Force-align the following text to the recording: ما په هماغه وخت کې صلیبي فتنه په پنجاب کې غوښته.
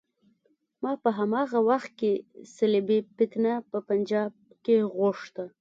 ما 0.83 0.91
په 1.03 1.09
هماغه 1.17 1.59
وخت 1.69 1.91
کې 1.99 2.11
صلیبي 2.55 2.99
فتنه 3.15 3.53
په 3.71 3.77
پنجاب 3.89 4.31
کې 4.65 4.75
غوښته. 4.95 5.43